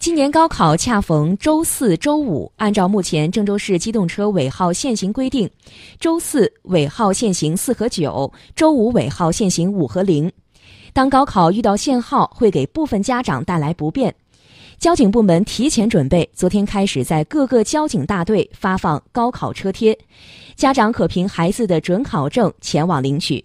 [0.00, 5.50] 今年高考恰逢周四周五，按照目前郑州市机动车尾号限行规定，
[5.98, 10.32] 周四尾号限行四和九，周五尾号限行五和零。
[10.94, 14.14] 当高考遇到限号，会给部分家长带来不便。
[14.78, 19.96] 交警部门提前准备，昨天开始在各个交警大队发放高考车贴，
[20.56, 23.44] 家长可凭孩子的准考证前往领取。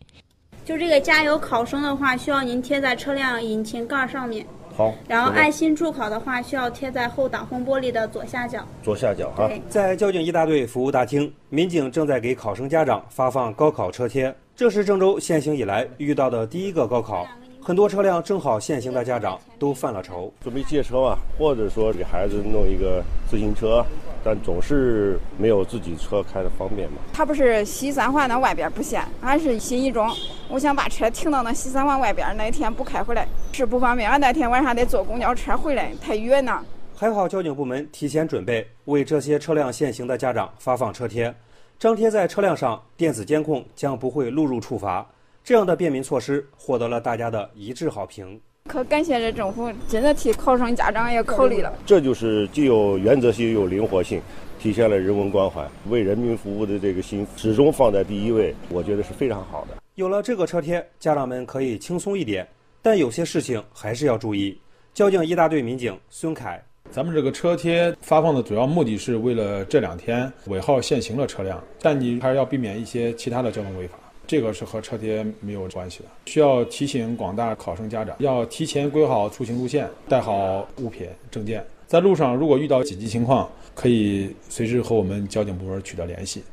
[0.64, 4.48] 就这个加油考生的话，需要您贴在车辆引擎盖上面。
[4.76, 8.61] 好，然后爱心助考的话，需要贴在后挡风玻璃的左下角。
[8.84, 9.50] 左下角哈。
[9.70, 14.36] 在交警一大队服务大厅，民警正在给考生家长发放高考车贴。
[14.54, 17.25] 这是郑州限行以来遇到的第一个高考。
[17.65, 23.83] 很多车辆正好限行的家长都犯了愁，准备借车嘛，或者说给孩子弄一个自行车，
[24.23, 26.97] 但总是没有自己车开的方便嘛。
[27.11, 30.07] 他不是西三环的外边不限，俺是新一中，
[30.47, 36.64] 我想把车停到那西三环外边，那一天不开回来是不方便，俺那天晚上得坐公交车回来，太远呢。
[36.95, 41.34] 还好交警部门提前准备，为这些车辆限行的家长发放车贴，
[41.80, 45.03] 张贴在车辆上，电子监控将不会录入处罚。
[45.46, 48.42] 这样的便民措施获得了大家的一致好评。
[48.68, 51.72] 可感谢这政府，真的替考生家长也考虑了。
[51.86, 54.20] 这就是既有原则性又有灵活性，
[54.60, 59.78] 体现了人文关怀、为人民服务的这个心始终放在第一位，我觉得是非常好的。
[59.94, 62.48] 有了这个车贴，家长们可以轻松一点，
[62.82, 64.59] 但有些事情还是要注意。
[64.96, 66.59] 交警一大队民警孙凯，
[66.90, 74.00] 咱们这个车贴发放的主要目的是为了这两天尾号限行的车辆，但你还是要避免一些其他的交通违法。
[74.28, 86.44] 这个是和车贴没有关系的，需要提醒广大考生家长要提前规划好出行路线，带好物品证件，在路上如果遇到紧急情况，可以随时和我们交警部门取得联系。